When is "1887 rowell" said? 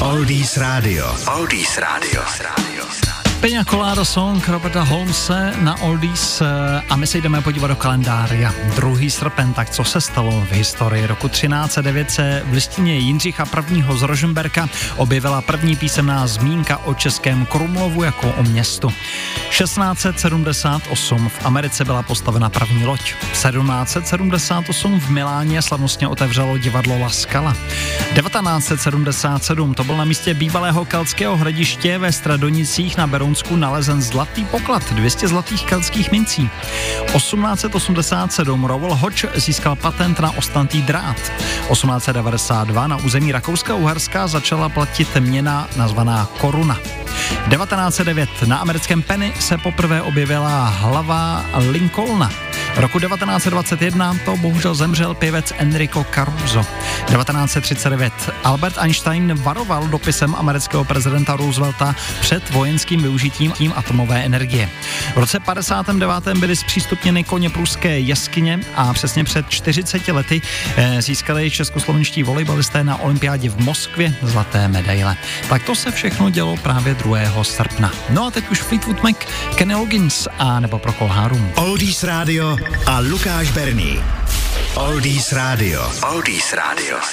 37.12-38.94